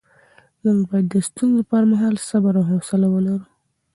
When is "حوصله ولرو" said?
2.71-3.45